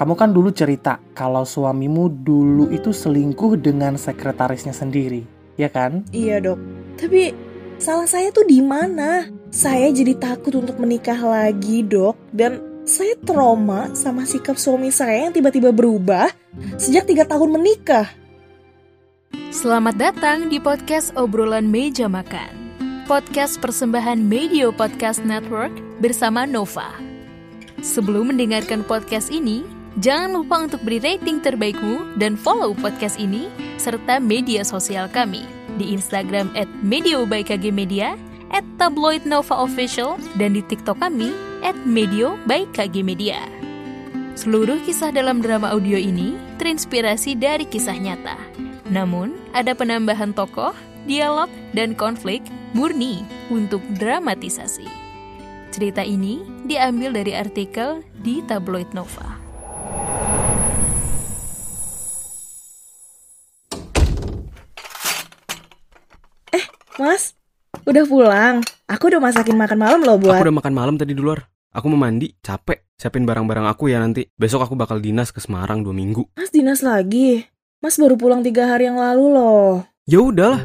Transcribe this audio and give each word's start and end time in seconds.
kamu 0.00 0.16
kan 0.16 0.32
dulu 0.32 0.48
cerita 0.48 0.96
kalau 1.12 1.44
suamimu 1.44 2.08
dulu 2.24 2.72
itu 2.72 2.88
selingkuh 2.88 3.60
dengan 3.60 4.00
sekretarisnya 4.00 4.72
sendiri, 4.72 5.28
ya 5.60 5.68
kan? 5.68 6.08
Iya 6.08 6.40
dok. 6.40 6.56
Tapi 6.96 7.36
salah 7.76 8.08
saya 8.08 8.32
tuh 8.32 8.48
di 8.48 8.64
mana? 8.64 9.28
Saya 9.52 9.92
jadi 9.92 10.16
takut 10.16 10.56
untuk 10.56 10.80
menikah 10.80 11.20
lagi 11.20 11.84
dok. 11.84 12.16
Dan 12.32 12.64
saya 12.88 13.12
trauma 13.28 13.92
sama 13.92 14.24
sikap 14.24 14.56
suami 14.56 14.88
saya 14.88 15.28
yang 15.28 15.36
tiba-tiba 15.36 15.68
berubah 15.68 16.32
sejak 16.80 17.04
tiga 17.04 17.28
tahun 17.28 17.60
menikah. 17.60 18.08
Selamat 19.52 20.00
datang 20.00 20.48
di 20.48 20.56
podcast 20.56 21.12
obrolan 21.12 21.68
meja 21.68 22.08
makan. 22.08 22.56
Podcast 23.04 23.60
persembahan 23.60 24.16
Medio 24.16 24.72
Podcast 24.72 25.20
Network 25.28 25.76
bersama 26.00 26.48
Nova. 26.48 26.88
Sebelum 27.84 28.32
mendengarkan 28.32 28.80
podcast 28.84 29.28
ini, 29.28 29.79
jangan 30.00 30.32
lupa 30.32 30.56
untuk 30.64 30.80
beri 30.82 30.98
rating 30.98 31.44
terbaikmu 31.44 32.16
dan 32.16 32.34
follow 32.34 32.72
podcast 32.72 33.20
ini 33.20 33.52
serta 33.76 34.16
media 34.16 34.64
sosial 34.64 35.06
kami 35.12 35.44
di 35.76 35.96
Instagram 35.96 36.52
at 36.56 36.68
Medio 36.84 37.24
by 37.24 37.40
KG 37.40 37.72
Media, 37.72 38.16
at 38.50 38.66
Tabloid 38.76 39.24
Nova 39.24 39.62
Official, 39.62 40.20
dan 40.36 40.52
di 40.52 40.60
TikTok 40.60 40.98
kami 40.98 41.32
at 41.62 41.76
Medio 41.88 42.34
by 42.44 42.66
KG 42.76 43.00
Media. 43.00 43.40
Seluruh 44.34 44.80
kisah 44.84 45.14
dalam 45.14 45.40
drama 45.44 45.70
audio 45.72 45.96
ini 45.96 46.36
terinspirasi 46.60 47.38
dari 47.38 47.64
kisah 47.64 47.96
nyata. 47.96 48.36
Namun, 48.90 49.36
ada 49.54 49.76
penambahan 49.76 50.34
tokoh, 50.34 50.74
dialog, 51.06 51.48
dan 51.76 51.94
konflik 51.94 52.42
murni 52.74 53.22
untuk 53.52 53.80
dramatisasi. 54.00 54.88
Cerita 55.70 56.02
ini 56.02 56.42
diambil 56.66 57.14
dari 57.14 57.32
artikel 57.38 58.02
di 58.18 58.42
tabloid 58.42 58.90
Nova. 58.90 59.50
Eh, 66.50 66.66
Mas, 67.00 67.32
udah 67.88 68.04
pulang. 68.04 68.60
Aku 68.84 69.08
udah 69.08 69.24
masakin 69.24 69.56
makan 69.56 69.80
malam 69.80 70.04
loh 70.04 70.20
buat. 70.20 70.36
Aku 70.36 70.52
udah 70.52 70.60
makan 70.60 70.74
malam 70.76 70.94
tadi 71.00 71.16
di 71.16 71.22
luar. 71.24 71.48
Aku 71.72 71.88
mau 71.88 71.96
mandi, 71.96 72.28
capek. 72.44 72.92
Siapin 73.00 73.24
barang-barang 73.24 73.64
aku 73.72 73.88
ya 73.88 73.96
nanti. 73.96 74.28
Besok 74.36 74.68
aku 74.68 74.76
bakal 74.76 75.00
dinas 75.00 75.32
ke 75.32 75.40
Semarang 75.40 75.80
dua 75.80 75.96
minggu. 75.96 76.28
Mas 76.36 76.52
dinas 76.52 76.84
lagi. 76.84 77.48
Mas 77.80 77.96
baru 77.96 78.20
pulang 78.20 78.44
tiga 78.44 78.68
hari 78.68 78.84
yang 78.84 79.00
lalu 79.00 79.32
loh. 79.32 79.80
Ya 80.04 80.20
udahlah. 80.20 80.60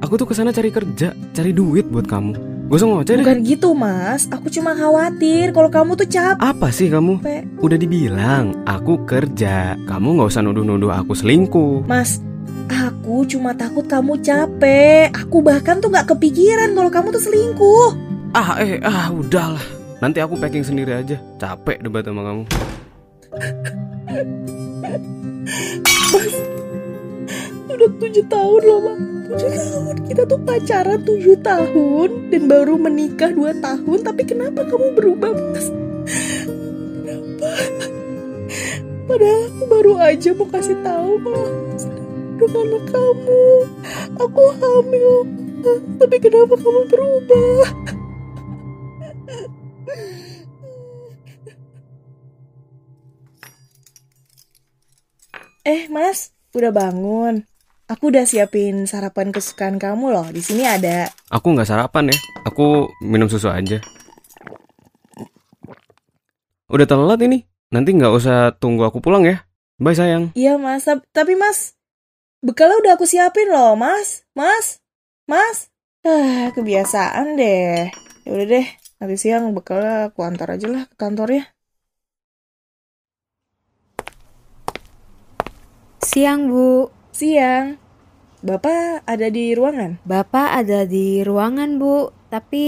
Aku 0.00 0.16
tuh 0.16 0.24
ke 0.24 0.32
sana 0.32 0.56
cari 0.56 0.72
kerja, 0.72 1.12
cari 1.36 1.52
duit 1.52 1.84
buat 1.92 2.08
kamu. 2.08 2.32
Gak 2.72 2.76
usah 2.80 2.88
ngoceh 2.88 3.14
deh. 3.20 3.24
Bukan 3.28 3.40
gitu 3.44 3.76
mas, 3.76 4.24
aku 4.32 4.48
cuma 4.48 4.72
khawatir 4.72 5.52
kalau 5.52 5.68
kamu 5.68 6.00
tuh 6.00 6.08
capek. 6.08 6.40
Apa 6.40 6.72
sih 6.72 6.88
kamu? 6.88 7.20
Udah 7.60 7.76
dibilang, 7.76 8.56
aku 8.64 9.04
kerja. 9.04 9.76
Kamu 9.84 10.16
gak 10.16 10.32
usah 10.32 10.40
nuduh-nuduh 10.40 10.96
aku 10.96 11.12
selingkuh. 11.12 11.84
Mas, 11.84 12.24
aku 12.70 13.28
cuma 13.28 13.52
takut 13.52 13.84
kamu 13.84 14.20
capek. 14.24 15.12
Aku 15.12 15.44
bahkan 15.44 15.78
tuh 15.78 15.92
gak 15.92 16.08
kepikiran 16.16 16.72
kalau 16.72 16.90
kamu 16.90 17.08
tuh 17.12 17.22
selingkuh. 17.22 17.90
Ah, 18.34 18.58
eh, 18.58 18.82
ah, 18.82 19.12
udahlah. 19.14 19.62
Nanti 20.02 20.18
aku 20.18 20.36
packing 20.36 20.66
sendiri 20.66 20.92
aja. 20.92 21.16
Capek 21.38 21.80
debat 21.80 22.04
sama 22.04 22.24
kamu. 22.26 22.42
Mas, 26.14 26.34
udah 27.70 27.90
tujuh 27.98 28.24
tahun 28.26 28.60
loh, 28.66 28.78
Mas. 28.84 29.00
Tujuh 29.24 29.50
tahun. 29.54 29.94
Kita 30.10 30.22
tuh 30.28 30.40
pacaran 30.44 31.00
tujuh 31.06 31.36
tahun 31.40 32.08
dan 32.28 32.42
baru 32.50 32.74
menikah 32.76 33.30
dua 33.32 33.56
tahun. 33.58 33.98
Tapi 34.02 34.22
kenapa 34.28 34.66
kamu 34.66 34.92
berubah, 34.98 35.32
Mas? 35.32 35.66
Kenapa? 37.04 37.48
Padahal 39.04 39.40
aku 39.52 39.64
baru 39.68 39.92
aja 40.00 40.30
mau 40.32 40.48
kasih 40.48 40.78
tahu 40.80 41.12
kalau 41.20 41.48
aduh 42.44 42.60
anak 42.60 42.84
kamu. 42.92 43.44
Aku 44.20 44.42
hamil. 44.60 45.12
Tapi 45.96 46.16
kenapa 46.20 46.54
kamu 46.60 46.82
berubah? 46.92 47.64
Eh, 55.64 55.88
Mas, 55.88 56.36
udah 56.52 56.68
bangun. 56.68 57.48
Aku 57.88 58.12
udah 58.12 58.28
siapin 58.28 58.84
sarapan 58.84 59.32
kesukaan 59.32 59.80
kamu 59.80 60.12
loh. 60.12 60.28
Di 60.28 60.44
sini 60.44 60.68
ada. 60.68 61.08
Aku 61.32 61.56
nggak 61.56 61.68
sarapan 61.68 62.12
ya. 62.12 62.16
Aku 62.44 62.92
minum 63.00 63.32
susu 63.32 63.48
aja. 63.48 63.80
Udah 66.68 66.84
telat 66.84 67.20
ini. 67.24 67.48
Nanti 67.72 67.96
nggak 67.96 68.12
usah 68.12 68.52
tunggu 68.60 68.84
aku 68.84 69.00
pulang 69.00 69.24
ya. 69.24 69.48
Bye 69.80 69.96
sayang. 69.96 70.36
Iya 70.36 70.60
mas, 70.60 70.84
tapi 70.86 71.34
mas 71.34 71.74
bekalnya 72.44 72.76
udah 72.84 72.92
aku 73.00 73.08
siapin 73.08 73.48
loh 73.48 73.72
mas, 73.74 74.28
mas, 74.36 74.84
mas. 75.24 75.72
Ah 76.04 76.52
kebiasaan 76.52 77.40
deh. 77.40 77.88
Ya 78.24 78.28
udah 78.28 78.46
deh, 78.46 78.66
nanti 79.00 79.16
siang 79.16 79.56
bekalnya 79.56 80.12
aku 80.12 80.20
antar 80.20 80.52
aja 80.52 80.68
lah 80.68 80.84
ke 80.84 80.94
kantornya. 81.00 81.54
Siang, 86.14 86.46
Bu. 86.46 86.92
Siang. 87.10 87.80
Bapak 88.44 89.02
ada 89.02 89.26
di 89.32 89.56
ruangan? 89.56 89.98
Bapak 90.06 90.62
ada 90.62 90.86
di 90.86 91.24
ruangan, 91.26 91.80
Bu. 91.80 92.12
Tapi... 92.30 92.66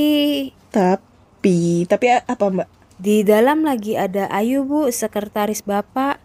Tapi... 0.72 1.86
Tapi 1.86 2.06
apa, 2.10 2.42
Mbak? 2.48 2.68
Di 2.96 3.22
dalam 3.22 3.62
lagi 3.62 3.94
ada 3.94 4.26
Ayu, 4.34 4.66
Bu, 4.66 4.90
sekretaris 4.90 5.62
Bapak. 5.62 6.18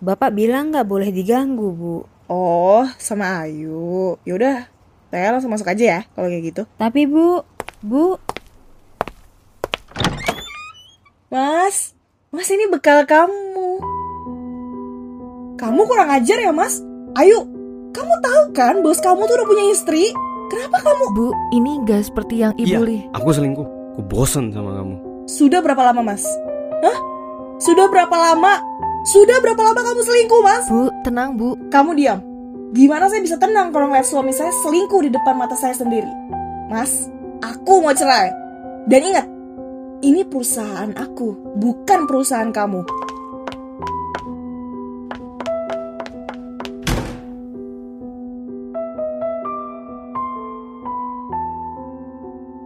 Bapak 0.00 0.32
bilang 0.32 0.72
nggak 0.72 0.88
boleh 0.88 1.10
diganggu, 1.12 1.68
Bu. 1.76 2.15
Oh, 2.26 2.82
sama 2.98 3.46
Ayu. 3.46 4.18
Yaudah, 4.26 4.66
saya 5.14 5.30
langsung 5.30 5.54
masuk 5.54 5.70
aja 5.70 5.84
ya 5.84 6.00
kalau 6.18 6.26
kayak 6.26 6.44
gitu. 6.50 6.62
Tapi, 6.74 7.06
Bu, 7.06 7.46
Bu... 7.86 8.18
Mas, 11.30 11.94
Mas 12.34 12.48
ini 12.50 12.66
bekal 12.66 13.06
kamu. 13.06 13.78
Kamu 15.54 15.80
kurang 15.86 16.10
ajar 16.10 16.38
ya, 16.42 16.50
Mas? 16.50 16.82
Ayo, 17.14 17.46
kamu 17.94 18.14
tahu 18.20 18.42
kan 18.52 18.74
bos 18.84 19.00
kamu 19.00 19.24
tuh 19.24 19.34
udah 19.40 19.46
punya 19.48 19.64
istri? 19.72 20.10
Kenapa 20.52 20.82
kamu? 20.82 21.04
Bu, 21.14 21.26
ini 21.54 21.82
gak 21.86 22.10
seperti 22.10 22.42
yang 22.42 22.52
Ibu 22.58 22.66
iya, 22.66 22.78
li. 22.82 22.98
aku 23.14 23.30
selingkuh. 23.34 23.66
Aku 23.96 24.02
bosen 24.04 24.52
sama 24.52 24.76
kamu. 24.76 24.94
Sudah 25.26 25.58
berapa 25.62 25.82
lama, 25.90 26.14
Mas? 26.14 26.22
Hah? 26.82 26.98
Sudah 27.58 27.88
berapa 27.88 28.12
lama? 28.12 28.60
Sudah 29.06 29.38
berapa 29.38 29.62
lama 29.62 29.78
kamu 29.86 30.02
selingkuh, 30.02 30.42
Mas? 30.42 30.66
Bu, 30.66 30.90
tenang, 31.06 31.38
Bu. 31.38 31.54
Kamu 31.70 31.94
diam. 31.94 32.18
Gimana 32.74 33.06
saya 33.06 33.22
bisa 33.22 33.38
tenang 33.38 33.70
kalau 33.70 33.86
ngeliat 33.86 34.02
suami 34.02 34.34
saya 34.34 34.50
selingkuh 34.50 34.98
di 35.06 35.14
depan 35.14 35.38
mata 35.38 35.54
saya 35.54 35.78
sendiri? 35.78 36.10
Mas, 36.66 37.06
aku 37.38 37.86
mau 37.86 37.94
cerai. 37.94 38.34
Dan 38.90 39.06
ingat, 39.06 39.26
ini 40.02 40.26
perusahaan 40.26 40.90
aku, 40.98 41.38
bukan 41.54 42.10
perusahaan 42.10 42.50
kamu. 42.50 42.82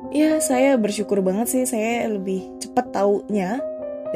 Ya, 0.09 0.41
saya 0.41 0.81
bersyukur 0.81 1.21
banget 1.21 1.53
sih 1.53 1.69
saya 1.69 2.09
lebih 2.09 2.49
cepat 2.65 2.97
taunya. 2.97 3.61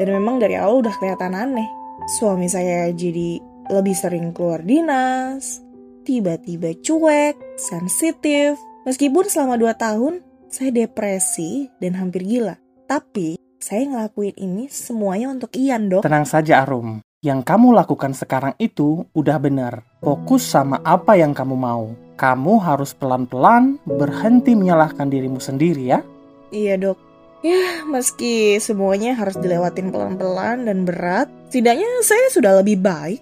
Dan 0.01 0.09
memang 0.09 0.41
dari 0.41 0.57
awal 0.57 0.81
udah 0.81 0.93
kelihatan 0.97 1.37
aneh. 1.37 1.84
Suami 2.03 2.51
saya 2.51 2.91
jadi 2.91 3.39
lebih 3.71 3.95
sering 3.97 4.29
keluar 4.35 4.61
dinas, 4.61 5.63
tiba-tiba 6.05 6.75
cuek, 6.83 7.57
sensitif. 7.57 8.59
Meskipun 8.85 9.25
selama 9.25 9.57
2 9.57 9.73
tahun 9.73 10.13
saya 10.51 10.69
depresi 10.69 11.71
dan 11.81 11.97
hampir 11.97 12.21
gila. 12.21 12.61
Tapi 12.85 13.41
saya 13.57 13.89
ngelakuin 13.89 14.37
ini 14.37 14.69
semuanya 14.69 15.33
untuk 15.33 15.49
Ian 15.57 15.89
dok. 15.89 16.05
Tenang 16.05 16.29
saja 16.29 16.61
Arum. 16.61 17.01
Yang 17.25 17.41
kamu 17.41 17.73
lakukan 17.73 18.13
sekarang 18.13 18.53
itu 18.61 19.09
udah 19.17 19.41
benar. 19.41 19.81
Fokus 20.05 20.45
sama 20.45 20.77
apa 20.85 21.17
yang 21.17 21.33
kamu 21.33 21.57
mau. 21.57 21.89
Kamu 22.13 22.61
harus 22.61 22.93
pelan-pelan 22.93 23.81
berhenti 23.81 24.53
menyalahkan 24.53 25.09
dirimu 25.09 25.41
sendiri 25.41 25.89
ya. 25.89 26.05
Iya 26.53 26.77
dok. 26.77 26.97
Ya, 27.45 27.85
meski 27.85 28.57
semuanya 28.57 29.13
harus 29.13 29.37
dilewatin 29.37 29.93
pelan-pelan 29.93 30.65
dan 30.65 30.81
berat, 30.81 31.29
setidaknya 31.45 31.85
saya 32.01 32.25
sudah 32.33 32.57
lebih 32.57 32.81
baik. 32.81 33.21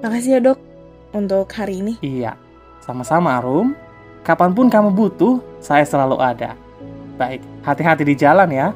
Makasih 0.00 0.32
ya 0.32 0.40
dok 0.40 0.56
untuk 1.12 1.52
hari 1.52 1.84
ini. 1.84 2.00
Iya, 2.00 2.40
sama-sama 2.80 3.36
Arum. 3.36 3.76
Kapan 4.24 4.56
pun 4.56 4.72
kamu 4.72 4.96
butuh, 4.96 5.36
saya 5.60 5.84
selalu 5.84 6.16
ada. 6.16 6.56
Baik, 7.20 7.44
hati-hati 7.60 8.08
di 8.08 8.16
jalan 8.16 8.48
ya. 8.48 8.72